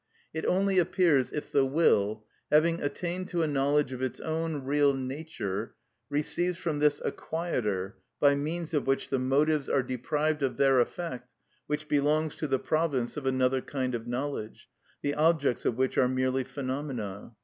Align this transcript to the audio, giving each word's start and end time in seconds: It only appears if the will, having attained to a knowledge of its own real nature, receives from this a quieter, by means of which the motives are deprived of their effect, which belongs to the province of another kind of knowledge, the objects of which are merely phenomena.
It 0.33 0.47
only 0.47 0.79
appears 0.79 1.31
if 1.31 1.51
the 1.51 1.63
will, 1.63 2.25
having 2.51 2.81
attained 2.81 3.27
to 3.27 3.43
a 3.43 3.47
knowledge 3.47 3.93
of 3.93 4.01
its 4.01 4.19
own 4.19 4.63
real 4.63 4.95
nature, 4.95 5.75
receives 6.09 6.57
from 6.57 6.79
this 6.79 6.99
a 7.05 7.11
quieter, 7.11 7.97
by 8.19 8.33
means 8.33 8.73
of 8.73 8.87
which 8.87 9.11
the 9.11 9.19
motives 9.19 9.69
are 9.69 9.83
deprived 9.83 10.41
of 10.41 10.57
their 10.57 10.79
effect, 10.79 11.29
which 11.67 11.87
belongs 11.87 12.35
to 12.37 12.47
the 12.47 12.57
province 12.57 13.15
of 13.15 13.27
another 13.27 13.61
kind 13.61 13.93
of 13.93 14.07
knowledge, 14.07 14.67
the 15.03 15.13
objects 15.13 15.65
of 15.65 15.75
which 15.75 15.99
are 15.99 16.09
merely 16.09 16.43
phenomena. 16.43 17.35